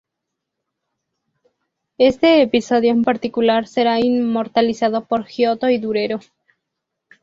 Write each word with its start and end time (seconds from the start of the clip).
Este 1.99 2.41
episodio 2.41 2.89
en 2.89 3.03
particular 3.03 3.67
será 3.67 3.99
inmortalizado 3.99 5.05
por 5.05 5.25
Giotto 5.25 5.69
y 5.69 5.77
Durero. 5.77 6.21